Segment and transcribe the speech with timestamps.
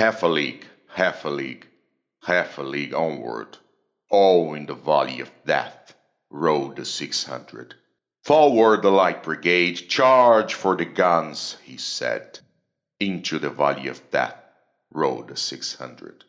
[0.00, 1.66] Half a league, half a league,
[2.22, 3.58] half a league onward,
[4.08, 5.94] all in the valley of death,
[6.30, 7.74] rode the 600.
[8.24, 12.38] Forward the light brigade, charge for the guns, he said.
[12.98, 14.42] Into the valley of death
[14.90, 16.24] rode the 600.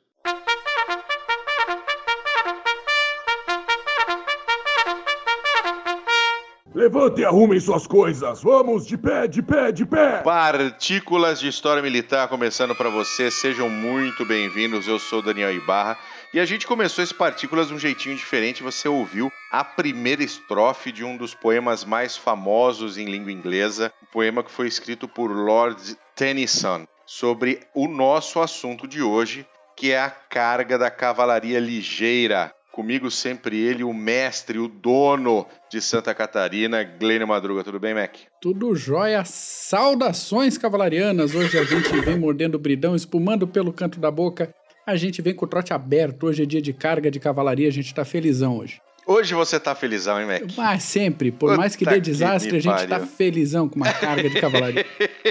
[6.73, 8.41] Levante e arrumem suas coisas.
[8.41, 10.21] Vamos de pé, de pé, de pé.
[10.21, 13.29] Partículas de História Militar começando para você.
[13.29, 14.87] Sejam muito bem-vindos.
[14.87, 15.97] Eu sou Daniel Ibarra
[16.33, 18.63] e a gente começou esse Partículas de um jeitinho diferente.
[18.63, 24.05] Você ouviu a primeira estrofe de um dos poemas mais famosos em língua inglesa, um
[24.05, 29.99] poema que foi escrito por Lord Tennyson sobre o nosso assunto de hoje, que é
[29.99, 32.55] a carga da cavalaria ligeira.
[32.71, 37.65] Comigo sempre ele, o mestre, o dono de Santa Catarina, Glênio Madruga.
[37.65, 38.15] Tudo bem, Mac?
[38.41, 39.25] Tudo jóia.
[39.25, 41.35] Saudações cavalarianas.
[41.35, 44.53] Hoje a gente vem mordendo o bridão, espumando pelo canto da boca.
[44.87, 46.27] A gente vem com o trote aberto.
[46.27, 47.67] Hoje é dia de carga de cavalaria.
[47.67, 48.79] A gente tá felizão hoje.
[49.05, 50.43] Hoje você tá felizão, hein, Mac?
[50.55, 53.91] Mas sempre, por Puta mais que dê desastre, que a gente tá felizão com uma
[53.91, 54.85] carga de cavalaria.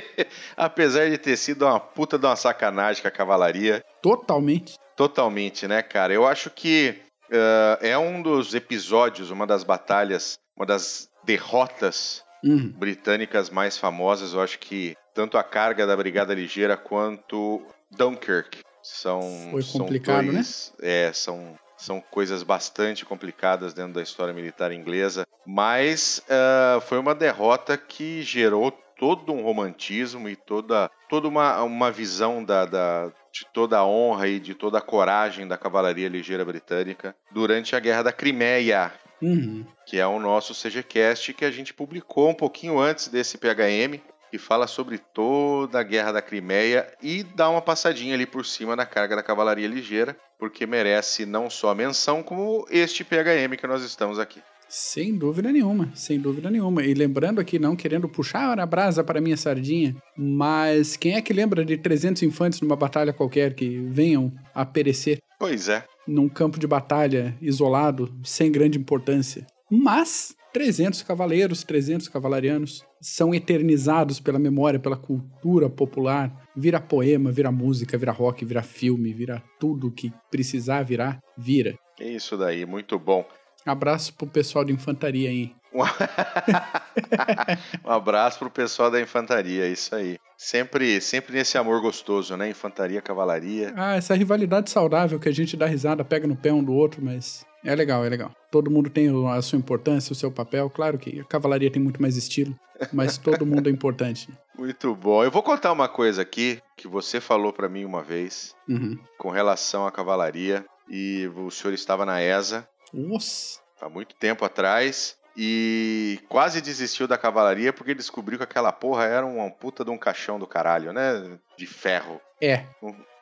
[0.54, 3.82] Apesar de ter sido uma puta de uma sacanagem com a cavalaria.
[4.02, 4.74] Totalmente.
[4.94, 6.12] Totalmente, né, cara?
[6.12, 12.72] Eu acho que uh, é um dos episódios, uma das batalhas, uma das derrotas uhum.
[12.76, 14.32] britânicas mais famosas.
[14.32, 19.20] Eu acho que tanto a carga da Brigada Ligeira quanto Dunkirk são.
[19.50, 20.88] Foi complicado, são dois, né?
[20.88, 27.14] É, são são coisas bastante complicadas dentro da história militar inglesa, mas uh, foi uma
[27.14, 28.70] derrota que gerou
[29.00, 34.28] todo um romantismo e toda, toda uma, uma visão da, da, de toda a honra
[34.28, 38.92] e de toda a coragem da cavalaria ligeira britânica durante a Guerra da Crimeia,
[39.22, 39.64] uhum.
[39.86, 43.98] que é o nosso CGCast que a gente publicou um pouquinho antes desse PHM
[44.30, 48.76] que fala sobre toda a Guerra da Crimeia e dá uma passadinha ali por cima
[48.76, 53.66] da carga da cavalaria ligeira, porque merece não só a menção, como este PHM que
[53.66, 54.42] nós estamos aqui.
[54.72, 56.84] Sem dúvida nenhuma, sem dúvida nenhuma.
[56.84, 61.32] E lembrando aqui, não querendo puxar a brasa para minha sardinha, mas quem é que
[61.32, 65.18] lembra de 300 infantes numa batalha qualquer que venham a perecer?
[65.40, 65.84] Pois é.
[66.06, 69.44] Num campo de batalha isolado, sem grande importância.
[69.68, 76.48] Mas 300 cavaleiros, 300 cavalarianos são eternizados pela memória, pela cultura popular.
[76.56, 81.74] Vira poema, vira música, vira rock, vira filme, vira tudo que precisar virar, vira.
[82.00, 83.26] Isso daí, muito bom.
[83.66, 85.52] Abraço pro pessoal de infantaria aí.
[87.84, 90.18] um abraço pro pessoal da infantaria, isso aí.
[90.36, 92.50] Sempre, sempre nesse amor gostoso, né?
[92.50, 93.72] Infantaria, cavalaria.
[93.76, 97.04] Ah, essa rivalidade saudável que a gente dá risada, pega no pé um do outro,
[97.04, 98.34] mas é legal, é legal.
[98.50, 100.68] Todo mundo tem a sua importância, o seu papel.
[100.70, 102.58] Claro que a cavalaria tem muito mais estilo,
[102.92, 104.28] mas todo mundo é importante.
[104.58, 105.22] Muito bom.
[105.22, 108.98] Eu vou contar uma coisa aqui que você falou para mim uma vez uhum.
[109.18, 112.66] com relação à cavalaria e o senhor estava na ESA.
[112.92, 113.60] Nossa.
[113.80, 119.24] Há muito tempo atrás e quase desistiu da cavalaria porque descobriu que aquela porra era
[119.24, 121.38] uma puta de um caixão do caralho, né?
[121.56, 122.20] De ferro.
[122.40, 122.64] É.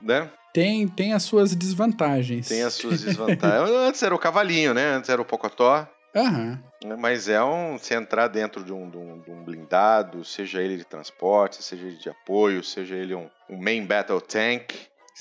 [0.00, 0.30] Né?
[0.52, 2.48] Tem, tem as suas desvantagens.
[2.48, 3.70] Tem as suas desvantagens.
[3.70, 4.94] Antes era o cavalinho, né?
[4.94, 5.86] Antes era o pocotó.
[6.14, 6.62] Aham.
[6.98, 7.78] Mas é um.
[7.78, 11.86] Se entrar dentro de um, de, um, de um, blindado, seja ele de transporte, seja
[11.86, 14.72] ele de apoio, seja ele um, um main battle tank,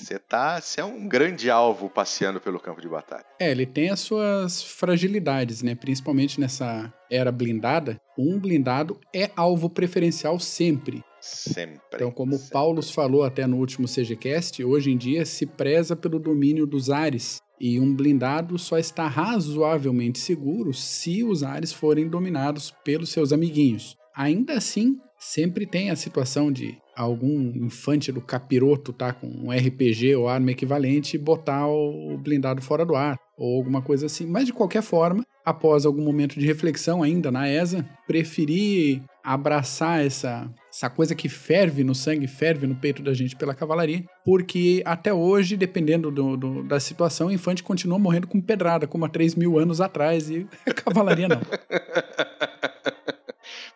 [0.04, 0.60] você tá.
[0.60, 3.24] Você é um grande alvo passeando pelo campo de batalha.
[3.38, 5.74] É, ele tem as suas fragilidades, né?
[5.74, 8.00] Principalmente nessa era blindada.
[8.16, 11.02] Um blindado é alvo preferencial sempre.
[11.20, 11.80] Sempre.
[11.94, 12.46] Então, como sempre.
[12.46, 16.90] o Paulo falou até no último CGCast, hoje em dia se preza pelo domínio dos
[16.90, 17.40] ares.
[17.60, 23.96] E um blindado só está razoavelmente seguro se os ares forem dominados pelos seus amiguinhos.
[24.14, 30.16] Ainda assim, sempre tem a situação de algum infante do capiroto tá com um RPG
[30.16, 34.26] ou arma equivalente e botar o blindado fora do ar ou alguma coisa assim.
[34.26, 40.50] Mas de qualquer forma, após algum momento de reflexão ainda na ESA, preferi abraçar essa
[40.70, 45.12] essa coisa que ferve no sangue, ferve no peito da gente pela cavalaria, porque até
[45.12, 49.34] hoje, dependendo do, do, da situação, o infante continua morrendo com pedrada, como há 3
[49.34, 51.40] mil anos atrás, e a cavalaria não.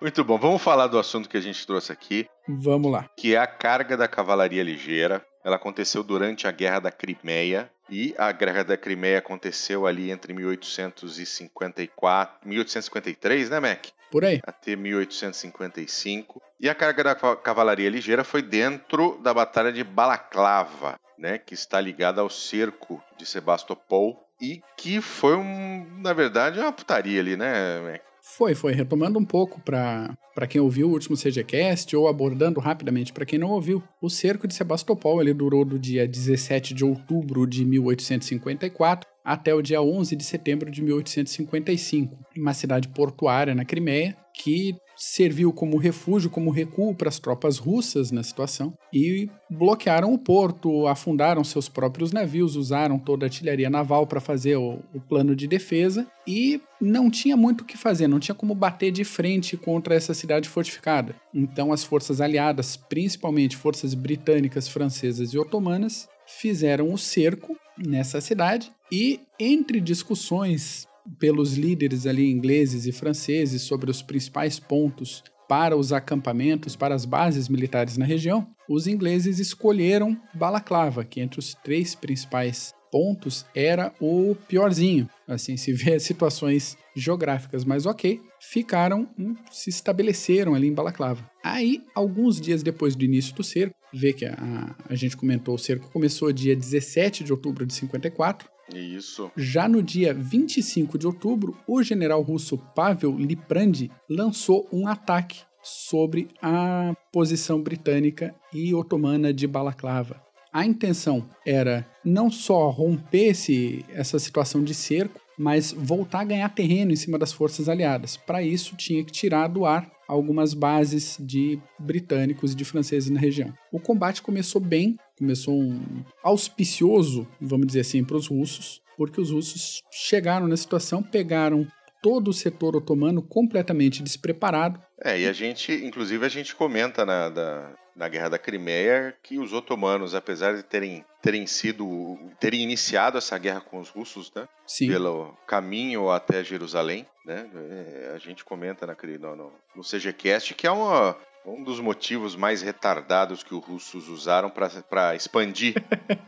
[0.03, 2.29] Muito bom, vamos falar do assunto que a gente trouxe aqui.
[2.49, 3.09] Vamos lá.
[3.17, 5.25] Que é a carga da cavalaria ligeira.
[5.45, 10.33] Ela aconteceu durante a Guerra da Crimeia, e a Guerra da Crimeia aconteceu ali entre
[10.33, 13.87] 1854, 1853, né, Mac?
[14.11, 14.41] Por aí.
[14.45, 16.43] Até 1855.
[16.59, 21.81] E a carga da cavalaria ligeira foi dentro da Batalha de Balaclava, né, que está
[21.81, 27.81] ligada ao cerco de Sebastopol e que foi um, na verdade, uma putaria ali, né,
[27.81, 28.03] Mac?
[28.23, 28.73] Foi, foi.
[28.73, 33.51] Retomando um pouco para quem ouviu o último CGCast ou abordando rapidamente para quem não
[33.51, 39.53] ouviu, o cerco de Sebastopol ele durou do dia 17 de outubro de 1854 até
[39.53, 45.53] o dia 11 de setembro de 1855, em uma cidade portuária na Crimeia, que serviu
[45.53, 51.43] como refúgio, como recuo para as tropas russas na situação e bloquearam o porto, afundaram
[51.43, 56.07] seus próprios navios, usaram toda a artilharia naval para fazer o, o, plano de defesa
[56.25, 60.15] e não tinha muito o que fazer, não tinha como bater de frente contra essa
[60.15, 61.17] cidade fortificada.
[61.35, 68.71] Então as forças aliadas, principalmente forças britânicas, francesas e otomanas, fizeram o cerco nessa cidade
[68.91, 70.87] e entre discussões
[71.19, 77.05] pelos líderes ali ingleses e franceses sobre os principais pontos para os acampamentos, para as
[77.05, 83.93] bases militares na região, os ingleses escolheram Balaclava, que entre os três principais pontos era
[84.01, 85.09] o piorzinho.
[85.27, 91.29] Assim, se vê situações geográficas, mas ok, ficaram, hum, se estabeleceram ali em Balaclava.
[91.43, 95.59] Aí, alguns dias depois do início do cerco, vê que a, a gente comentou, o
[95.59, 99.31] cerco começou dia 17 de outubro de 54, isso.
[99.37, 106.29] Já no dia 25 de outubro, o general russo Pavel Liprandi lançou um ataque sobre
[106.43, 110.21] a posição britânica e otomana de Balaclava.
[110.53, 116.49] A intenção era não só romper esse, essa situação de cerco, mas voltar a ganhar
[116.51, 118.17] terreno em cima das forças aliadas.
[118.17, 123.19] Para isso, tinha que tirar do ar algumas bases de britânicos e de franceses na
[123.19, 123.53] região.
[123.73, 129.31] O combate começou bem, começou um auspicioso, vamos dizer assim, para os russos, porque os
[129.31, 131.65] russos chegaram na situação, pegaram
[132.03, 134.83] todo o setor otomano completamente despreparado.
[135.01, 139.39] É, e a gente, inclusive, a gente comenta na, da, na Guerra da Crimeia que
[139.39, 144.49] os otomanos, apesar de terem, terem sido, terem iniciado essa guerra com os russos, né?
[144.67, 144.89] Sim.
[144.89, 147.49] Pelo caminho até Jerusalém, né?
[147.55, 152.37] É, a gente comenta na, no, no, no CGCast que é uma, um dos motivos
[152.37, 155.75] mais retardados que os russos usaram para expandir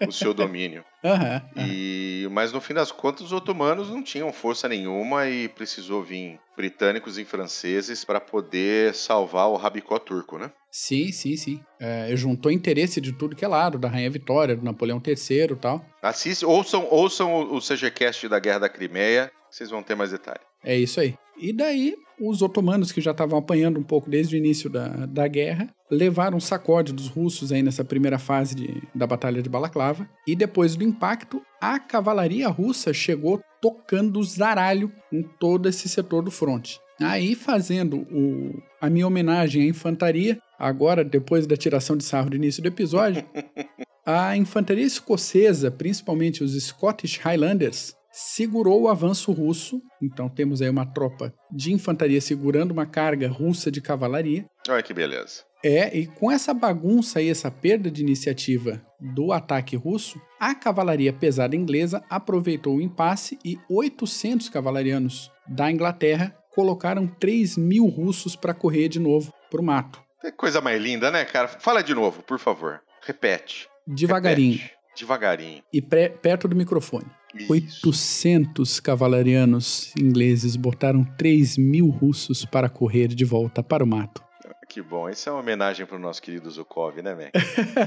[0.06, 0.84] o seu domínio.
[1.02, 1.68] Uhum, uhum.
[1.68, 6.38] E, mas no fim das contas, os otomanos não tinham força nenhuma e precisou vir
[6.56, 10.50] britânicos e franceses para poder salvar o rabicó turco, né?
[10.70, 11.60] Sim, sim, sim.
[11.78, 15.56] É, juntou interesse de tudo que é lado, da Rainha Vitória, do Napoleão III e
[15.56, 15.84] tal.
[16.02, 20.42] Assiste, ouçam, ouçam o CGCast da Guerra da Crimeia, vocês vão ter mais detalhes.
[20.64, 21.14] É isso aí.
[21.36, 25.26] E daí, os otomanos, que já estavam apanhando um pouco desde o início da, da
[25.28, 30.08] guerra, levaram um sacode dos russos aí nessa primeira fase de, da Batalha de Balaclava.
[30.26, 36.30] E depois do impacto, a cavalaria russa chegou tocando zaralho em todo esse setor do
[36.30, 36.80] fronte.
[37.00, 42.36] Aí, fazendo o, a minha homenagem à infantaria, agora, depois da tiração de sarro do
[42.36, 43.24] início do episódio,
[44.06, 49.82] a infantaria escocesa, principalmente os Scottish Highlanders, segurou o avanço russo.
[50.00, 54.46] Então temos aí uma tropa de infantaria segurando uma carga russa de cavalaria.
[54.68, 55.42] Olha que beleza.
[55.64, 61.12] É, e com essa bagunça e essa perda de iniciativa do ataque russo, a cavalaria
[61.12, 68.54] pesada inglesa aproveitou o impasse e 800 cavalarianos da Inglaterra colocaram 3 mil russos para
[68.54, 70.00] correr de novo para o mato.
[70.20, 71.48] Que coisa mais linda, né, cara?
[71.48, 72.80] Fala de novo, por favor.
[73.02, 73.68] Repete.
[73.86, 74.58] Devagarinho.
[74.58, 74.74] Repete.
[74.96, 75.62] Devagarinho.
[75.72, 77.06] E perto do microfone.
[77.34, 77.52] Isso.
[77.52, 84.22] 800 cavalarianos ingleses botaram 3 mil russos para correr de volta para o mato.
[84.68, 87.32] Que bom, isso é uma homenagem para o nosso querido Zukov, né, Mac?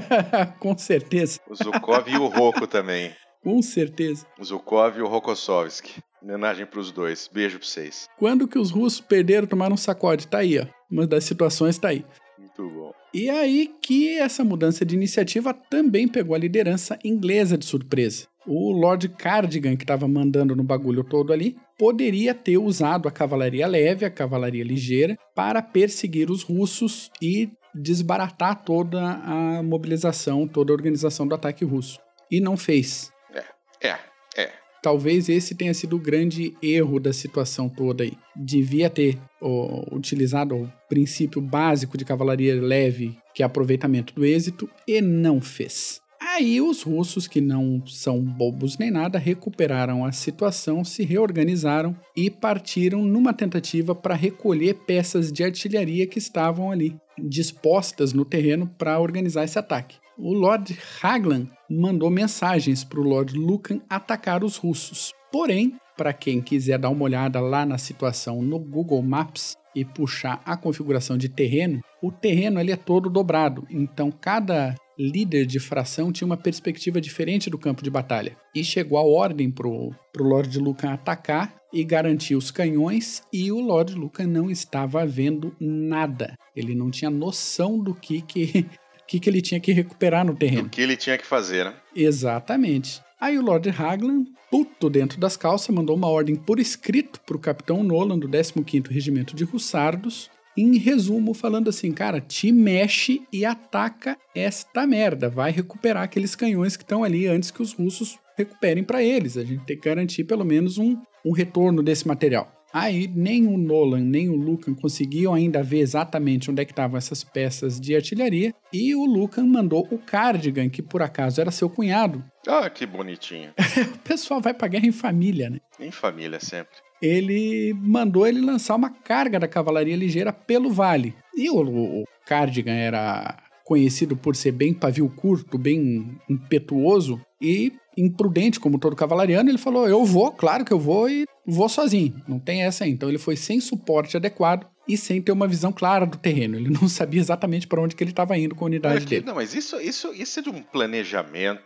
[0.58, 1.40] Com certeza.
[1.48, 3.12] O Zukov e o Roko também.
[3.42, 4.26] Com certeza.
[4.38, 6.02] O Zukov e o Rokossovski.
[6.22, 7.28] Homenagem para os dois.
[7.32, 8.08] Beijo para vocês.
[8.18, 10.26] Quando que os russos perderam, tomaram um sacode?
[10.26, 10.66] Tá aí, ó.
[10.90, 12.04] Uma das situações tá aí.
[12.38, 12.92] Muito bom.
[13.14, 18.26] E aí que essa mudança de iniciativa também pegou a liderança inglesa de surpresa.
[18.50, 23.66] O Lord Cardigan, que estava mandando no bagulho todo ali, poderia ter usado a cavalaria
[23.66, 30.76] leve, a cavalaria ligeira, para perseguir os russos e desbaratar toda a mobilização, toda a
[30.76, 32.00] organização do ataque russo.
[32.30, 33.12] E não fez.
[33.34, 33.98] É, é,
[34.34, 34.50] é.
[34.82, 38.14] Talvez esse tenha sido o grande erro da situação toda aí.
[38.34, 44.70] Devia ter ó, utilizado o princípio básico de cavalaria leve, que é aproveitamento do êxito,
[44.86, 46.00] e não fez.
[46.38, 52.30] Aí os russos, que não são bobos nem nada, recuperaram a situação, se reorganizaram e
[52.30, 59.00] partiram numa tentativa para recolher peças de artilharia que estavam ali dispostas no terreno para
[59.00, 59.96] organizar esse ataque.
[60.16, 65.12] O Lord Haglan mandou mensagens para o Lord Lucan atacar os russos.
[65.32, 70.40] Porém, para quem quiser dar uma olhada lá na situação no Google Maps e puxar
[70.44, 73.66] a configuração de terreno, o terreno ele é todo dobrado.
[73.68, 78.98] Então cada líder de fração, tinha uma perspectiva diferente do campo de batalha e chegou
[78.98, 84.26] a ordem pro, pro Lord Lucan atacar e garantir os canhões e o Lord Lucan
[84.26, 86.34] não estava vendo nada.
[86.56, 88.66] Ele não tinha noção do que que,
[89.06, 90.66] que, que ele tinha que recuperar no terreno.
[90.66, 91.74] O que ele tinha que fazer, né?
[91.94, 93.00] Exatamente.
[93.20, 97.40] Aí o Lord Raglan, puto dentro das calças, mandou uma ordem por escrito para o
[97.40, 103.44] capitão Nolan do 15º Regimento de Hussardos, em resumo, falando assim, cara, te mexe e
[103.44, 108.82] ataca esta merda, vai recuperar aqueles canhões que estão ali antes que os russos recuperem
[108.82, 109.36] para eles.
[109.36, 112.52] A gente tem que garantir pelo menos um, um retorno desse material.
[112.72, 116.98] Aí nem o Nolan nem o Lucan conseguiam ainda ver exatamente onde é que estavam
[116.98, 121.70] essas peças de artilharia e o Lucan mandou o Cardigan, que por acaso era seu
[121.70, 122.22] cunhado.
[122.46, 123.52] Ah, que bonitinho.
[123.94, 125.60] o pessoal vai pra guerra em família, né?
[125.80, 126.76] Em família sempre.
[127.00, 131.14] Ele mandou ele lançar uma carga da cavalaria ligeira pelo vale.
[131.34, 138.60] E o, o Cardigan era conhecido por ser bem pavio curto, bem impetuoso e imprudente,
[138.60, 142.22] como todo cavalariano, ele falou: Eu vou, claro que eu vou e vou sozinho.
[142.26, 142.90] Não tem essa aí.
[142.90, 146.56] Então ele foi sem suporte adequado e sem ter uma visão clara do terreno.
[146.56, 149.26] Ele não sabia exatamente para onde que ele estava indo com a unidade Aqui, dele.
[149.26, 151.62] Não, mas isso, isso, isso é de um planejamento.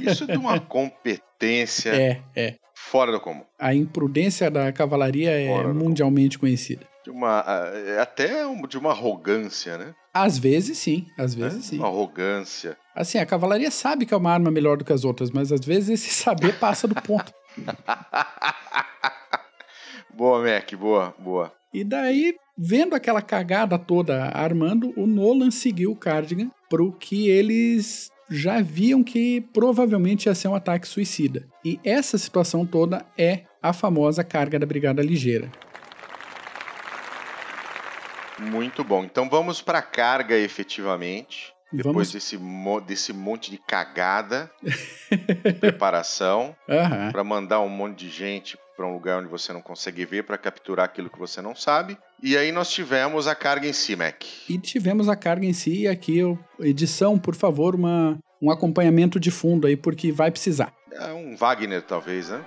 [0.00, 2.54] isso é de uma competência É, é.
[2.88, 3.42] Fora do comum.
[3.58, 6.86] A imprudência da cavalaria é Fora mundialmente conhecida.
[7.04, 9.94] De uma, ah, até de uma arrogância, né?
[10.12, 11.48] Às vezes sim, às Né?
[11.48, 11.78] vezes sim.
[11.78, 12.76] Uma arrogância.
[12.94, 15.64] Assim, a cavalaria sabe que é uma arma melhor do que as outras, mas às
[15.64, 17.32] vezes esse saber passa do ponto.
[20.14, 21.52] boa, Mac, boa, boa.
[21.72, 28.10] E daí, vendo aquela cagada toda armando, o Nolan seguiu o Cardigan pro que eles
[28.30, 31.46] já viam que provavelmente ia ser um ataque suicida.
[31.64, 35.50] E essa situação toda é a famosa carga da Brigada Ligeira.
[38.38, 39.04] Muito bom.
[39.04, 41.52] Então vamos para a carga efetivamente.
[41.72, 42.12] Depois Vamos.
[42.12, 47.12] desse, mo- desse monte de cagada, de preparação, Aham.
[47.12, 50.38] para mandar um monte de gente para um lugar onde você não consegue ver, para
[50.38, 51.98] capturar aquilo que você não sabe.
[52.22, 54.22] E aí nós tivemos a carga em si, Mac.
[54.48, 59.18] E tivemos a carga em si, e aqui, eu- edição, por favor, uma, um acompanhamento
[59.18, 60.72] de fundo aí, porque vai precisar.
[60.92, 62.40] É um Wagner, talvez, né?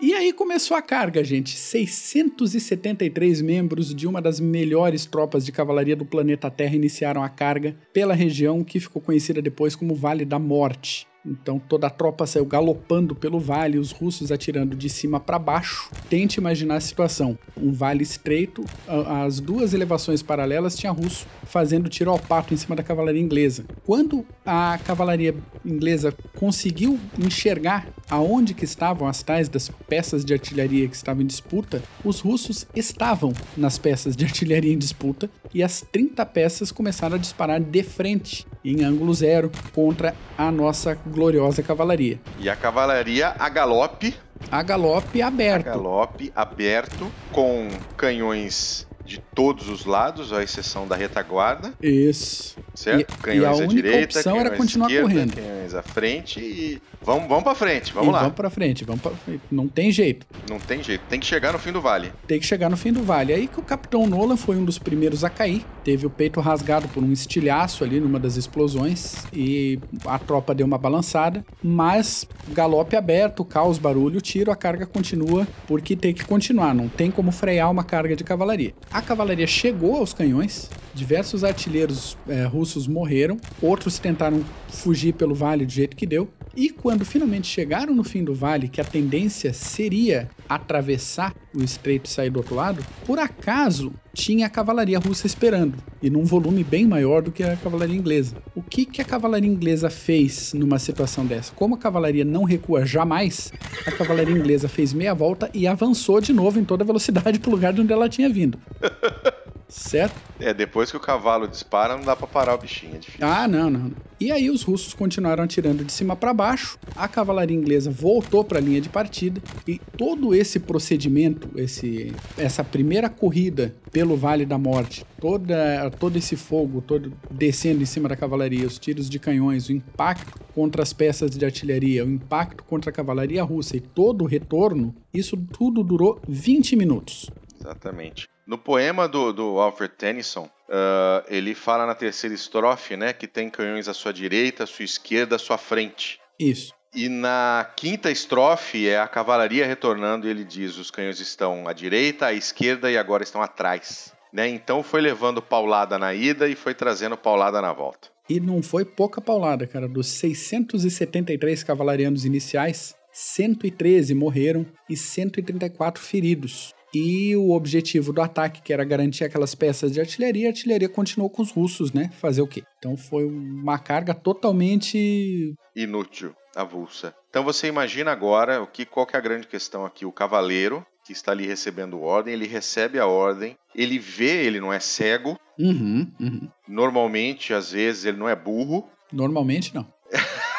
[0.00, 1.58] E aí começou a carga, gente.
[1.58, 7.76] 673 membros de uma das melhores tropas de cavalaria do planeta Terra iniciaram a carga
[7.92, 11.04] pela região que ficou conhecida depois como Vale da Morte.
[11.28, 15.90] Então toda a tropa saiu galopando pelo vale, os russos atirando de cima para baixo.
[16.08, 22.10] Tente imaginar a situação: um vale estreito, as duas elevações paralelas tinha russo fazendo tiro
[22.10, 23.64] ao pato em cima da cavalaria inglesa.
[23.84, 30.88] Quando a cavalaria inglesa conseguiu enxergar aonde que estavam as tais das peças de artilharia
[30.88, 35.80] que estavam em disputa, os russos estavam nas peças de artilharia em disputa e as
[35.80, 42.20] 30 peças começaram a disparar de frente, em ângulo zero, contra a nossa gloriosa cavalaria.
[42.38, 44.14] E a cavalaria a galope,
[44.52, 45.64] A galope a aberto.
[45.64, 52.56] galope aberto, com canhões de todos os lados, à exceção da retaguarda, Isso.
[52.74, 53.00] certo?
[53.14, 55.34] E- canhões e a à única direita, opção era continuar esquerda, correndo.
[55.34, 58.18] canhões à frente e vamos, vamos para frente, vamos e lá.
[58.20, 59.40] vamos pra frente, vamos pra frente.
[59.50, 60.26] Não tem jeito.
[60.48, 62.12] Não tem jeito, tem que chegar no fim do vale.
[62.26, 63.32] Tem que chegar no fim do vale.
[63.32, 65.64] Aí que o Capitão Nolan foi um dos primeiros a cair.
[65.88, 70.66] Teve o peito rasgado por um estilhaço ali numa das explosões e a tropa deu
[70.66, 71.42] uma balançada.
[71.62, 76.74] Mas galope aberto, caos, barulho, tiro, a carga continua porque tem que continuar.
[76.74, 78.74] Não tem como frear uma carga de cavalaria.
[78.92, 80.68] A cavalaria chegou aos canhões.
[80.94, 83.38] Diversos artilheiros eh, russos morreram.
[83.62, 86.28] Outros tentaram fugir pelo vale do jeito que deu.
[86.58, 92.06] E quando finalmente chegaram no fim do vale, que a tendência seria atravessar o estreito
[92.06, 96.64] e sair do outro lado, por acaso tinha a cavalaria russa esperando, e num volume
[96.64, 98.42] bem maior do que a cavalaria inglesa.
[98.56, 101.52] O que, que a cavalaria inglesa fez numa situação dessa?
[101.54, 103.52] Como a cavalaria não recua jamais,
[103.86, 107.52] a cavalaria inglesa fez meia volta e avançou de novo em toda velocidade para o
[107.52, 108.58] lugar de onde ela tinha vindo.
[109.68, 110.14] Certo?
[110.40, 113.26] É, depois que o cavalo dispara, não dá pra parar o bichinho, é difícil.
[113.26, 113.80] Ah, não, não.
[113.80, 113.92] não.
[114.18, 116.78] E aí os russos continuaram atirando de cima para baixo.
[116.96, 122.64] A cavalaria inglesa voltou para a linha de partida e todo esse procedimento, esse, essa
[122.64, 128.16] primeira corrida pelo Vale da Morte, toda, todo esse fogo, todo descendo em cima da
[128.16, 132.90] cavalaria, os tiros de canhões, o impacto contra as peças de artilharia, o impacto contra
[132.90, 137.30] a cavalaria russa e todo o retorno, isso tudo durou 20 minutos.
[137.58, 138.28] Exatamente.
[138.46, 143.50] No poema do, do Alfred Tennyson, ah, ele fala na terceira estrofe, né, que tem
[143.50, 146.20] canhões à sua direita, à sua esquerda, à sua frente.
[146.38, 146.72] Isso.
[146.94, 151.72] E na quinta estrofe é a cavalaria retornando e ele diz: os canhões estão à
[151.72, 154.12] direita, à esquerda e agora estão atrás.
[154.32, 154.48] né?
[154.48, 158.08] Então foi levando paulada na ida e foi trazendo paulada na volta.
[158.28, 159.88] E não foi pouca paulada, cara.
[159.88, 166.74] Dos 673 cavalarianos iniciais, 113 morreram e 134 feridos.
[166.94, 171.28] E o objetivo do ataque, que era garantir aquelas peças de artilharia, a artilharia continuou
[171.28, 172.10] com os russos, né?
[172.18, 172.62] Fazer o quê?
[172.78, 177.14] Então foi uma carga totalmente inútil, avulsa.
[177.28, 180.06] Então você imagina agora o que qual que é a grande questão aqui?
[180.06, 184.70] O cavaleiro que está ali recebendo ordem, ele recebe a ordem, ele vê, ele não
[184.70, 185.38] é cego.
[185.58, 186.50] Uhum, uhum.
[186.68, 188.86] Normalmente, às vezes, ele não é burro.
[189.10, 189.90] Normalmente não.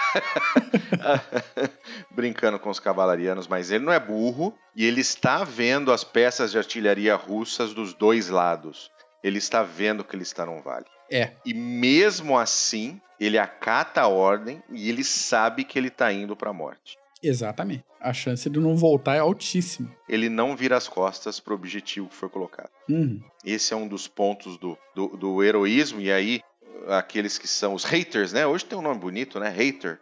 [2.11, 6.51] Brincando com os cavalarianos, mas ele não é burro e ele está vendo as peças
[6.51, 8.91] de artilharia russas dos dois lados.
[9.23, 10.85] Ele está vendo que ele está num vale.
[11.11, 11.31] É.
[11.45, 16.51] E mesmo assim, ele acata a ordem e ele sabe que ele está indo para
[16.51, 16.97] a morte.
[17.21, 17.83] Exatamente.
[17.99, 19.93] A chance de não voltar é altíssima.
[20.07, 22.69] Ele não vira as costas para o objetivo que foi colocado.
[22.89, 23.21] Uhum.
[23.43, 26.41] Esse é um dos pontos do, do, do, heroísmo, e aí
[26.87, 28.45] aqueles que são os haters, né?
[28.45, 29.49] Hoje tem um nome bonito, né?
[29.49, 29.99] Hater.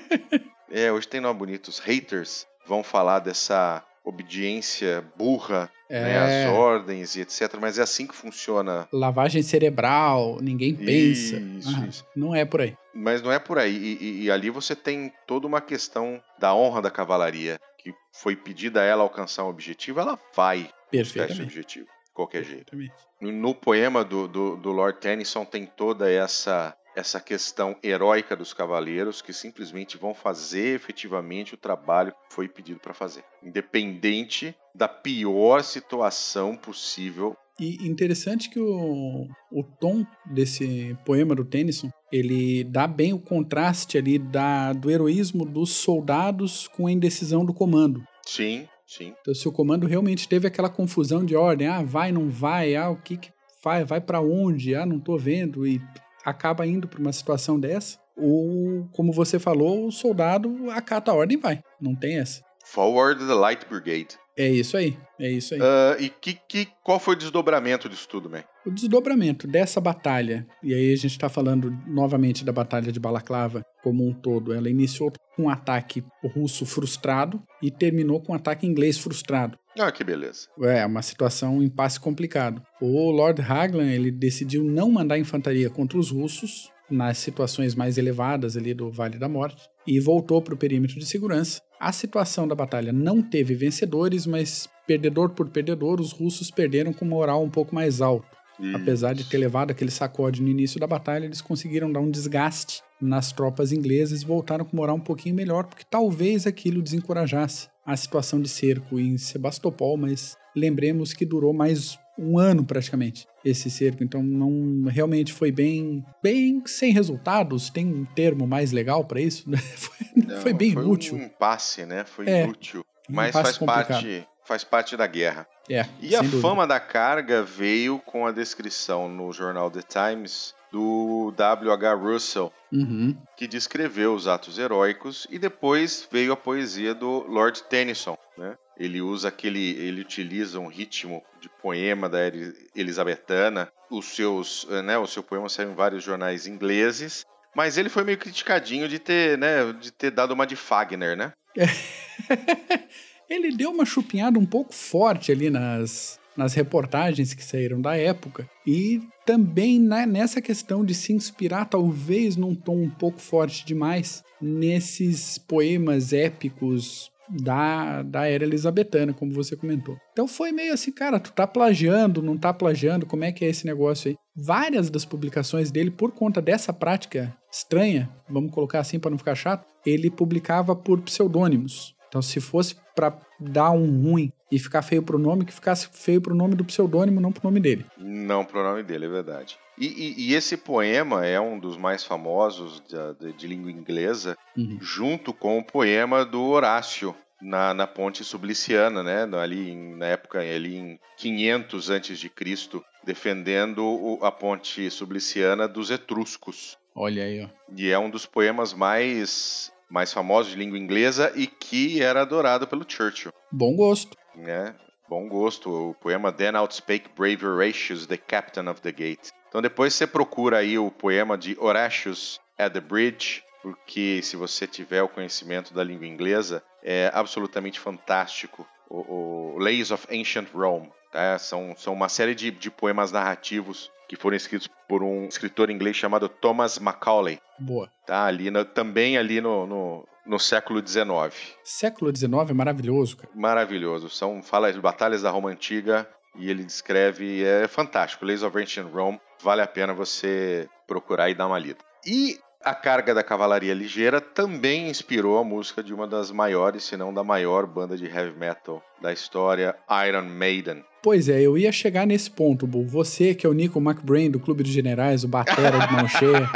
[0.70, 1.68] é, hoje tem nome bonito.
[1.68, 6.02] Os haters vão falar dessa obediência burra é.
[6.02, 7.54] né, às ordens e etc.
[7.60, 8.86] Mas é assim que funciona.
[8.92, 11.36] Lavagem cerebral, ninguém pensa.
[11.36, 12.06] Isso, isso.
[12.14, 12.76] Não é por aí.
[12.92, 13.74] Mas não é por aí.
[13.74, 18.36] E, e, e, ali você tem toda uma questão da honra da cavalaria, que foi
[18.36, 22.76] pedida a ela alcançar um objetivo, ela vai esse objetivo, qualquer jeito.
[23.20, 29.20] No poema do, do, do Lord Tennyson tem toda essa essa questão heróica dos cavaleiros
[29.20, 35.62] que simplesmente vão fazer efetivamente o trabalho que foi pedido para fazer, independente da pior
[35.62, 37.36] situação possível.
[37.58, 43.96] E interessante que o, o tom desse poema do Tennyson, ele dá bem o contraste
[43.98, 48.02] ali da, do heroísmo dos soldados com a indecisão do comando.
[48.26, 49.14] Sim, sim.
[49.20, 52.90] Então se o comando realmente teve aquela confusão de ordem, ah, vai, não vai, ah,
[52.90, 53.30] o que que
[53.62, 55.80] vai, vai para onde, ah, não tô vendo, e
[56.24, 61.36] acaba indo para uma situação dessa, ou, como você falou, o soldado acata a ordem
[61.36, 61.62] e vai.
[61.80, 62.42] Não tem essa.
[62.64, 64.18] Forward the Light Brigade.
[64.36, 65.60] É isso aí, é isso aí.
[65.60, 68.42] Uh, e que, que, qual foi o desdobramento disso tudo, man?
[68.66, 73.62] O desdobramento dessa batalha, e aí a gente está falando novamente da Batalha de Balaclava
[73.82, 76.02] como um todo, ela iniciou com um ataque
[76.34, 79.56] russo frustrado e terminou com um ataque inglês frustrado.
[79.78, 80.48] Ah, que beleza.
[80.62, 82.62] É, uma situação, um impasse complicado.
[82.80, 88.56] O Lord Haglan, ele decidiu não mandar infantaria contra os russos nas situações mais elevadas
[88.56, 91.60] ali do Vale da Morte e voltou para o perímetro de segurança.
[91.84, 97.04] A situação da batalha não teve vencedores, mas perdedor por perdedor, os russos perderam com
[97.04, 98.26] moral um pouco mais alto.
[98.72, 102.82] Apesar de ter levado aquele sacode no início da batalha, eles conseguiram dar um desgaste
[102.98, 107.94] nas tropas inglesas e voltaram com moral um pouquinho melhor, porque talvez aquilo desencorajasse a
[107.94, 114.02] situação de cerco em Sebastopol, mas lembremos que durou mais um ano praticamente esse cerco,
[114.02, 117.70] então não realmente foi bem bem sem resultados.
[117.70, 119.44] Tem um termo mais legal para isso?
[119.76, 121.16] foi, não, foi bem foi inútil.
[121.16, 122.04] Um impasse, né?
[122.04, 123.88] Foi é, inútil, mas faz complicado.
[123.88, 125.46] parte faz parte da guerra.
[125.68, 126.42] É, e a dúvida.
[126.42, 131.94] fama da carga veio com a descrição no jornal The Times do W.H.
[131.94, 133.16] Russell, uhum.
[133.36, 138.56] que descreveu os atos heróicos, e depois veio a poesia do Lord Tennyson, né?
[138.78, 143.70] Ele usa aquele, ele utiliza um ritmo de poema da era elizabetana.
[143.90, 148.18] Os seus, né, o seu poema saiu em vários jornais ingleses, mas ele foi meio
[148.18, 151.32] criticadinho de ter, né, de ter dado uma de Fagner, né?
[153.30, 158.48] ele deu uma chupinhada um pouco forte ali nas, nas reportagens que saíram da época
[158.66, 164.22] e também né, nessa questão de se inspirar talvez num tom um pouco forte demais
[164.40, 169.96] nesses poemas épicos da, da era elizabetana, como você comentou.
[170.12, 173.48] Então foi meio assim, cara, tu tá plagiando, não tá plagiando, como é que é
[173.48, 174.16] esse negócio aí?
[174.36, 179.34] Várias das publicações dele, por conta dessa prática estranha, vamos colocar assim para não ficar
[179.34, 181.94] chato, ele publicava por pseudônimos.
[182.08, 186.20] Então, se fosse para dar um ruim e ficar feio pro nome, que ficasse feio
[186.20, 187.84] pro nome do pseudônimo, não pro nome dele.
[187.98, 189.58] Não pro nome dele, é verdade.
[189.78, 194.36] E, e, e esse poema é um dos mais famosos de, de, de língua inglesa,
[194.56, 194.78] uhum.
[194.80, 199.28] junto com o poema do Horácio, na, na, ponte subliciana, né?
[199.38, 205.90] Ali na época ali em 500 antes de Cristo, defendendo o, a ponte subliciana dos
[205.90, 206.78] etruscos.
[206.94, 207.48] Olha aí, ó.
[207.76, 212.66] E é um dos poemas mais mais famosos de língua inglesa e que era adorado
[212.66, 213.32] pelo Churchill.
[213.52, 214.16] Bom gosto.
[214.34, 214.74] Né?
[215.08, 215.90] Bom gosto.
[215.90, 219.30] O poema Then Outspake Brave Horatius, the Captain of the Gate.
[219.54, 224.66] Então depois você procura aí o poema de Horatius at the Bridge, porque se você
[224.66, 228.66] tiver o conhecimento da língua inglesa, é absolutamente fantástico.
[228.90, 230.90] O, o Lays of Ancient Rome.
[231.12, 231.38] Tá?
[231.38, 235.94] São, são uma série de, de poemas narrativos que foram escritos por um escritor inglês
[235.94, 237.38] chamado Thomas Macaulay.
[237.56, 237.88] Boa.
[238.04, 238.24] Tá?
[238.24, 241.32] Ali no, também ali no, no, no século XIX.
[241.62, 243.30] Século XIX é maravilhoso, cara.
[243.32, 244.10] Maravilhoso.
[244.10, 248.24] São fala de batalhas da Roma Antiga e ele descreve, é fantástico.
[248.24, 251.78] Lays of Ancient Rome, vale a pena você procurar e dar uma lida.
[252.06, 256.96] E a carga da cavalaria ligeira também inspirou a música de uma das maiores, se
[256.96, 259.76] não da maior banda de heavy metal da história,
[260.08, 260.82] Iron Maiden.
[261.02, 262.86] Pois é, eu ia chegar nesse ponto, Bu.
[262.86, 266.50] Você que é o Nico McBrain do Clube dos Generais, o batera de mão cheia.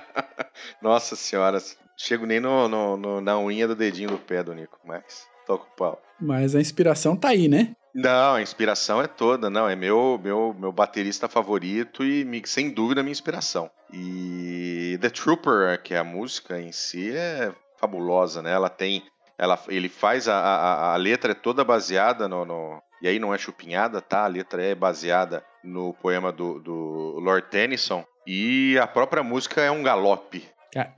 [0.80, 1.58] Nossa senhora,
[1.98, 5.64] chego nem no, no, no, na unha do dedinho do pé do Nico, mas toca
[5.64, 6.02] o pau.
[6.18, 7.76] Mas a inspiração tá aí, né?
[7.96, 9.66] Não, a inspiração é toda, não.
[9.66, 13.70] É meu meu, meu baterista favorito e, sem dúvida, minha inspiração.
[13.90, 18.52] E The Trooper, que é a música em si, é fabulosa, né?
[18.52, 19.02] Ela tem.
[19.38, 20.28] Ela, ele faz.
[20.28, 24.24] A, a, a letra é toda baseada no, no, E aí não é chupinhada, tá?
[24.24, 28.04] A letra é baseada no poema do, do Lord Tennyson.
[28.26, 30.46] E a própria música é um galope.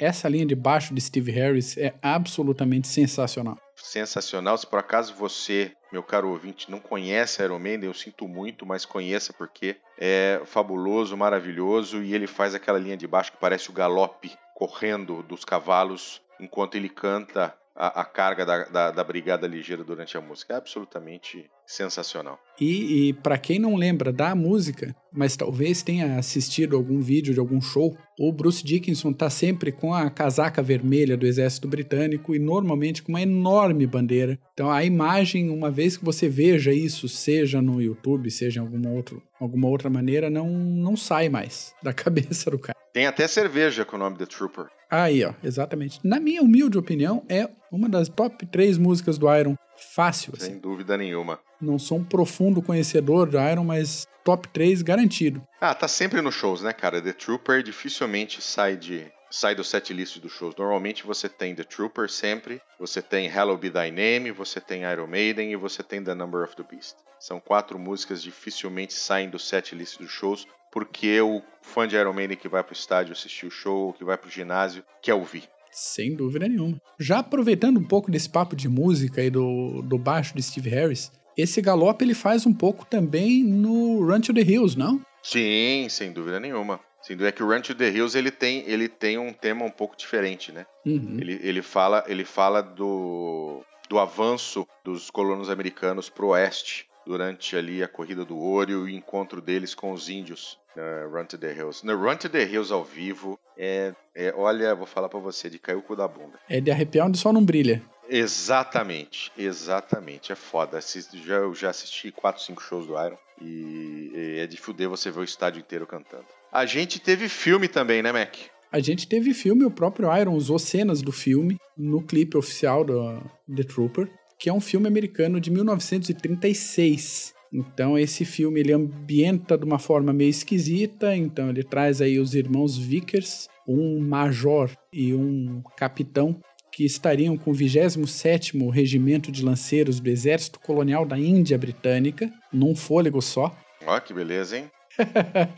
[0.00, 4.56] Essa linha de baixo de Steve Harris é absolutamente sensacional sensacional.
[4.56, 8.84] Se por acaso você, meu caro ouvinte, não conhece Iron Maiden, eu sinto muito, mas
[8.84, 13.72] conheça porque é fabuloso, maravilhoso e ele faz aquela linha de baixo que parece o
[13.72, 19.84] galope correndo dos cavalos enquanto ele canta a, a carga da, da, da, brigada ligeira
[19.84, 20.54] durante a música.
[20.54, 22.36] É absolutamente sensacional.
[22.60, 27.38] E, e para quem não lembra da música, mas talvez tenha assistido algum vídeo de
[27.38, 32.38] algum show, o Bruce Dickinson tá sempre com a casaca vermelha do exército britânico e
[32.40, 34.36] normalmente com uma enorme bandeira.
[34.52, 38.90] Então a imagem, uma vez que você veja isso, seja no YouTube, seja em alguma,
[38.90, 42.76] outro, alguma outra maneira, não, não sai mais da cabeça do cara.
[42.92, 44.66] Tem até cerveja com o nome The Trooper.
[44.90, 46.00] Aí, ó, exatamente.
[46.02, 49.54] Na minha humilde opinião, é uma das top 3 músicas do Iron.
[49.76, 50.32] Fácil.
[50.36, 50.58] Sem assim.
[50.58, 51.38] dúvida nenhuma.
[51.60, 55.42] Não sou um profundo conhecedor de Iron, mas top 3 garantido.
[55.60, 57.02] Ah, tá sempre nos shows, né, cara?
[57.02, 60.54] The Trooper dificilmente sai de sai do set list dos shows.
[60.56, 65.06] Normalmente você tem The Trooper sempre, você tem Hello Be Thy Name, você tem Iron
[65.06, 66.96] Maiden e você tem The Number of the Beast.
[67.20, 72.12] São quatro músicas dificilmente saem do set list dos shows, porque o fã de Iron
[72.12, 75.44] Maiden que vai pro estádio assistir o show, que vai pro ginásio, quer ouvir.
[75.70, 76.80] Sem dúvida nenhuma.
[76.98, 81.12] Já aproveitando um pouco desse papo de música e do, do baixo de Steve Harris,
[81.36, 85.00] esse galope ele faz um pouco também no Run to the Hills, não?
[85.22, 86.80] Sim, sem dúvida nenhuma.
[87.00, 89.64] Sem dúvida é que o Run to the Hills ele tem, ele tem um tema
[89.64, 90.66] um pouco diferente, né?
[90.84, 91.16] Uhum.
[91.20, 97.82] Ele, ele fala, ele fala do, do avanço dos colonos americanos pro oeste durante ali
[97.82, 101.50] a corrida do ouro e o encontro deles com os índios uh, Run to the
[101.50, 101.84] Hills.
[101.84, 105.58] No Run to the Hills ao vivo é, é olha, vou falar para você, de
[105.58, 106.38] cair o cu da bunda.
[106.50, 107.82] É de arrepiar onde só não brilha.
[108.10, 110.32] Exatamente, exatamente.
[110.32, 110.78] É foda.
[111.14, 115.10] Já, eu já assisti 4, 5 shows do Iron e, e é de fuder você
[115.10, 116.26] ver o estádio inteiro cantando.
[116.52, 118.36] A gente teve filme também, né, Mac?
[118.70, 123.18] A gente teve filme, o próprio Iron usou cenas do filme no clipe oficial do
[123.54, 127.34] The Trooper, que é um filme americano de 1936.
[127.52, 132.34] Então esse filme ele ambienta de uma forma meio esquisita, então ele traz aí os
[132.34, 139.98] irmãos Vickers, um major e um capitão que estariam com o 27º Regimento de Lanceiros
[139.98, 143.56] do Exército Colonial da Índia Britânica, num fôlego só.
[143.86, 144.70] Ó, oh, que beleza, hein?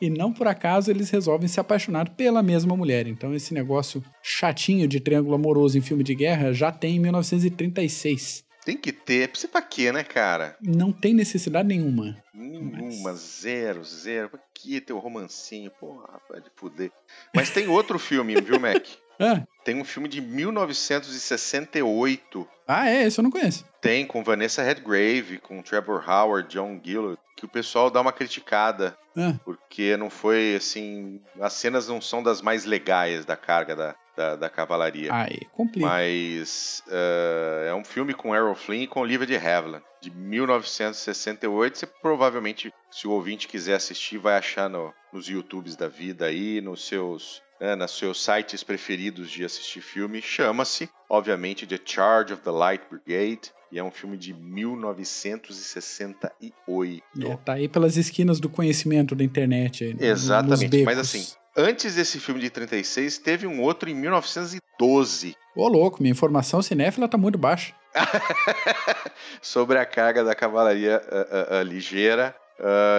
[0.00, 3.06] e não por acaso eles resolvem se apaixonar pela mesma mulher.
[3.06, 8.49] Então esse negócio chatinho de triângulo amoroso em filme de guerra já tem em 1936.
[8.64, 9.28] Tem que ter.
[9.28, 10.56] Precisa pra quê, né, cara?
[10.60, 12.16] Não tem necessidade nenhuma.
[12.34, 13.40] Nenhuma, mas...
[13.40, 14.28] zero, zero.
[14.30, 15.70] Pra que ter o romancinho?
[15.70, 16.90] Porra, vai de fuder.
[17.34, 18.86] Mas tem outro filme, viu, Mac?
[19.22, 19.42] Ah.
[19.62, 22.48] Tem um filme de 1968.
[22.66, 23.04] Ah, é?
[23.04, 23.66] Esse eu não conheço.
[23.78, 28.96] Tem, com Vanessa Redgrave, com Trevor Howard, John Gillard, que o pessoal dá uma criticada.
[29.14, 29.34] Ah.
[29.44, 31.20] Porque não foi, assim...
[31.38, 35.12] As cenas não são das mais legais da carga da, da, da cavalaria.
[35.52, 35.86] Complica.
[35.86, 41.78] Mas uh, é um filme com Errol Flynn e com Olivia de Havilland, de 1968.
[41.78, 46.60] Você provavelmente, se o ouvinte quiser assistir, vai achar no, nos YouTubes da vida aí,
[46.60, 52.42] nos seus né, nos seus sites preferidos de assistir filme, chama-se, obviamente, The Charge of
[52.42, 57.04] the Light Brigade, e é um filme de 1968.
[57.20, 59.84] É, tá aí pelas esquinas do conhecimento da internet.
[59.84, 61.24] Aí, Exatamente, mas assim,
[61.56, 65.36] antes desse filme de 36, teve um outro em 1912.
[65.54, 67.74] Ô louco, minha informação cinéfila tá muito baixa.
[69.42, 72.34] Sobre a carga da cavalaria uh, uh, uh, ligeira.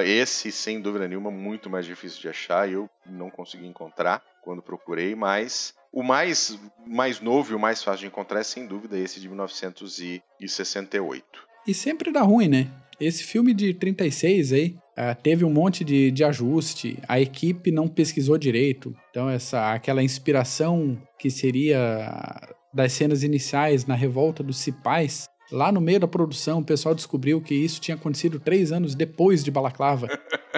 [0.06, 2.70] esse, sem dúvida nenhuma, muito mais difícil de achar.
[2.70, 8.02] Eu não consegui encontrar quando procurei, mas o mais, mais novo e o mais fácil
[8.02, 11.26] de encontrar é sem dúvida esse de 1968.
[11.68, 12.72] E sempre dá ruim, né?
[13.00, 17.88] Esse filme de 36 aí uh, teve um monte de, de ajuste, a equipe não
[17.88, 18.94] pesquisou direito.
[19.10, 25.82] Então, essa aquela inspiração que seria das cenas iniciais na revolta dos cipais, lá no
[25.82, 30.08] meio da produção o pessoal descobriu que isso tinha acontecido três anos depois de Balaclava.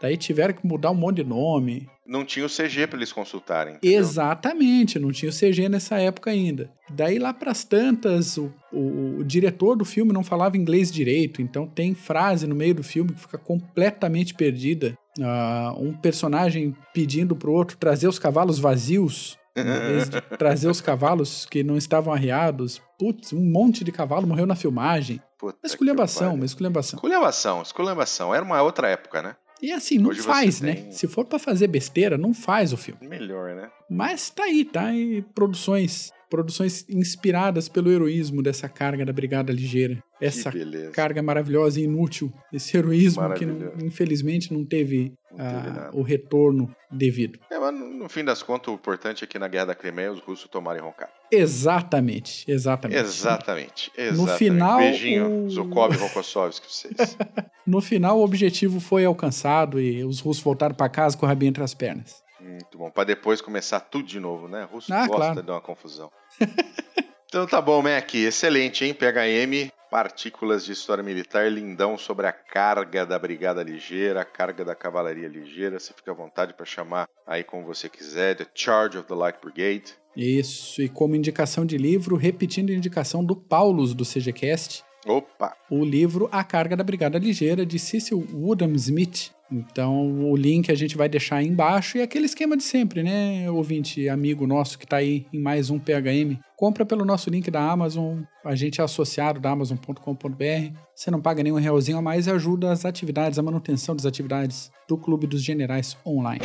[0.00, 1.88] Daí tiveram que mudar um monte de nome.
[2.06, 3.76] Não tinha o CG para eles consultarem.
[3.76, 3.98] Entendeu?
[3.98, 6.70] Exatamente, não tinha o CG nessa época ainda.
[6.88, 11.42] Daí lá para as tantas, o, o, o, diretor do filme não falava inglês direito,
[11.42, 14.96] então tem frase no meio do filme que fica completamente perdida.
[15.18, 19.38] Uh, um personagem pedindo pro outro trazer os cavalos vazios.
[20.36, 22.78] Trazer os cavalos que não estavam arriados.
[22.98, 25.18] Putz, um monte de cavalo morreu na filmagem.
[25.38, 26.96] Puta uma esculhambação, uma esculhambação.
[26.98, 28.34] Esculhambação, esculhambação.
[28.34, 29.34] Era uma outra época, né?
[29.62, 30.74] E assim, não Hoje faz, né?
[30.74, 30.92] Tem...
[30.92, 33.06] Se for para fazer besteira, não faz o filme.
[33.06, 33.70] Melhor, né?
[33.88, 40.02] Mas tá aí, tá aí produções, produções inspiradas pelo heroísmo dessa carga da Brigada Ligeira.
[40.20, 40.50] Essa
[40.92, 46.00] carga maravilhosa e inútil, esse heroísmo que não, infelizmente não teve, não teve ah, o
[46.00, 47.38] retorno devido.
[47.50, 50.20] É, mas no fim das contas, o importante é que na Guerra da Crimeia os
[50.20, 51.12] russos tomarem Roncada.
[51.30, 52.98] Exatamente, exatamente.
[52.98, 54.30] Exatamente, exatamente.
[54.30, 54.78] No final.
[54.78, 55.50] Beijinho, o...
[55.50, 57.16] Zukov e Rokossovski, vocês.
[57.66, 61.50] no final, o objetivo foi alcançado e os russos voltaram para casa com o rabinho
[61.50, 62.24] entre as pernas.
[62.46, 62.90] Muito bom.
[62.90, 64.64] Para depois começar tudo de novo, né?
[64.70, 65.42] O russo ah, gosta claro.
[65.42, 66.10] de uma confusão.
[67.26, 68.14] então tá bom, Mac.
[68.14, 68.94] Excelente, hein?
[68.94, 74.74] PHM Partículas de História Militar, lindão sobre a carga da Brigada Ligeira, a carga da
[74.74, 75.78] Cavalaria Ligeira.
[75.78, 79.38] Você fica à vontade para chamar aí como você quiser, The Charge of the Light
[79.40, 79.94] Brigade.
[80.16, 84.84] Isso, e como indicação de livro, repetindo a indicação do Paulus do CGCast.
[85.06, 85.56] Opa!
[85.70, 90.74] O livro A Carga da Brigada Ligeira, de Cecil Woodham Smith, então, o link a
[90.74, 94.84] gente vai deixar aí embaixo e aquele esquema de sempre, né, ouvinte amigo nosso que
[94.84, 96.36] está aí em mais um PHM.
[96.56, 100.76] Compra pelo nosso link da Amazon, a gente é associado da Amazon.com.br.
[100.94, 104.70] Você não paga nenhum realzinho a mais e ajuda as atividades, a manutenção das atividades
[104.88, 106.40] do Clube dos Generais Online.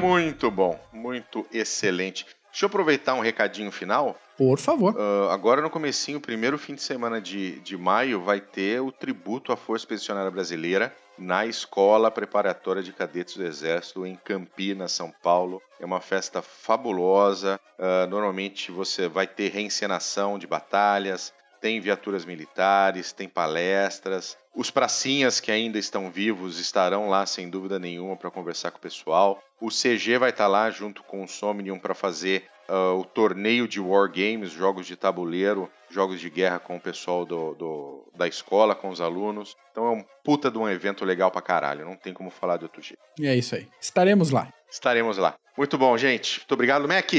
[0.00, 2.26] Muito bom, muito excelente.
[2.50, 4.16] Deixa eu aproveitar um recadinho final.
[4.40, 4.94] Por favor.
[4.96, 9.52] Uh, agora no comecinho, primeiro fim de semana de, de maio, vai ter o tributo
[9.52, 15.60] à Força Expedicionária Brasileira na Escola Preparatória de Cadetes do Exército em Campinas, São Paulo.
[15.78, 17.60] É uma festa fabulosa.
[17.78, 24.38] Uh, normalmente você vai ter reencenação de batalhas, tem viaturas militares, tem palestras.
[24.56, 28.80] Os pracinhas que ainda estão vivos estarão lá sem dúvida nenhuma para conversar com o
[28.80, 29.42] pessoal.
[29.60, 33.66] O CG vai estar tá lá junto com o Somnium para fazer uh, o torneio
[33.66, 38.28] de War Games, jogos de tabuleiro, jogos de guerra com o pessoal do, do, da
[38.28, 39.56] escola, com os alunos.
[39.72, 42.64] Então é um puta de um evento legal pra caralho, não tem como falar de
[42.64, 43.02] outro jeito.
[43.18, 43.66] E é isso aí.
[43.80, 44.48] Estaremos lá.
[44.70, 45.34] Estaremos lá.
[45.58, 46.38] Muito bom, gente.
[46.38, 47.12] Muito obrigado, Mac.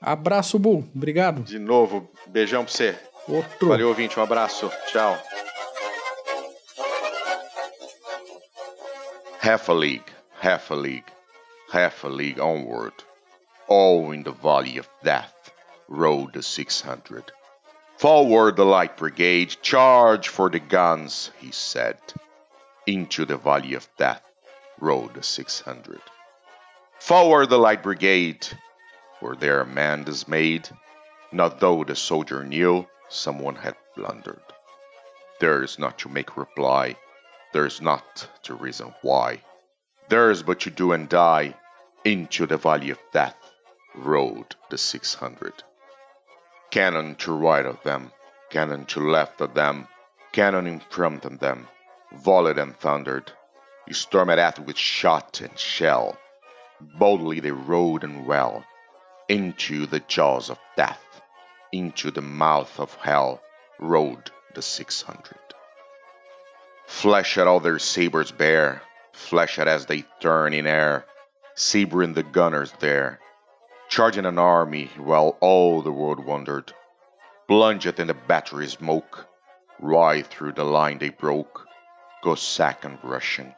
[0.00, 0.86] Abraço, Bull.
[0.94, 1.42] Obrigado.
[1.42, 2.96] De novo, beijão pra você.
[3.26, 3.68] Outro.
[3.68, 4.18] Valeu, ouvinte.
[4.20, 4.70] Um abraço.
[4.86, 5.18] Tchau.
[9.42, 10.04] Half a league,
[10.42, 11.06] half a league,
[11.72, 13.07] half a league onward.
[13.68, 15.52] All in the valley of death
[15.88, 17.32] rode the 600.
[17.98, 21.98] Forward the light brigade, charge for the guns, he said.
[22.86, 24.22] Into the valley of death
[24.80, 26.00] rode the 600.
[26.98, 28.48] Forward the light brigade,
[29.20, 30.70] were there a man dismayed?
[31.30, 34.40] Not though the soldier knew someone had blundered.
[35.40, 36.96] There's not to make reply,
[37.52, 39.42] there's not to reason why.
[40.08, 41.54] There's but to do and die,
[42.04, 43.36] into the valley of death
[43.94, 45.54] rode the six hundred.
[46.70, 48.12] Cannon to right of them,
[48.50, 49.88] cannon to left of them,
[50.32, 51.68] cannon in front of them,
[52.12, 53.32] volleyed and thundered.
[53.90, 56.18] Stormed at with shot and shell.
[56.80, 58.64] Boldly they rode and well
[59.28, 61.02] into the jaws of death
[61.72, 63.40] into the mouth of hell
[63.78, 65.38] rode the six hundred.
[66.86, 71.04] Flash at all their sabres bare, flash at as they turn in air,
[71.54, 73.20] sabering the gunners there,
[73.88, 76.72] charging an army while all the world wondered,
[77.46, 79.26] plunged in the battery smoke,
[79.80, 81.66] right through the line they broke,
[82.22, 83.54] Cossack and Russian,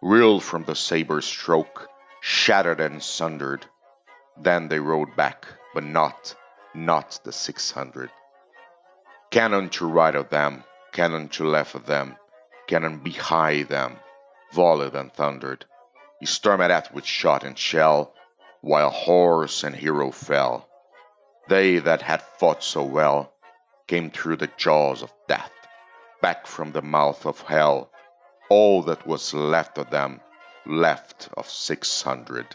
[0.00, 1.88] reeled from the saber stroke,
[2.20, 3.66] shattered and sundered.
[4.36, 6.34] Then they rode back, but not
[6.74, 8.10] not the six hundred.
[9.30, 12.16] Cannon to right of them, cannon to left of them,
[12.66, 13.96] cannon behind them,
[14.52, 15.64] volleyed and thundered.
[16.20, 18.14] He stormed at with shot and shell,
[18.62, 20.66] while horse and hero fell.
[21.48, 23.32] They that had fought so well
[23.88, 25.52] came through the jaws of death,
[26.22, 27.90] back from the mouth of hell.
[28.48, 30.20] All that was left of them,
[30.64, 32.46] left of six hundred.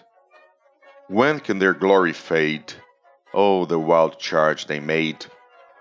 [1.08, 2.74] When can their glory fade?
[3.34, 5.26] Oh, the wild charge they made!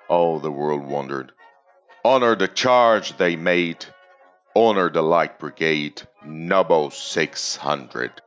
[0.09, 1.33] All the world wondered.
[2.05, 3.85] Honor the charge they made.
[4.55, 6.03] Honor the Light Brigade.
[6.25, 8.23] Nubbo 600.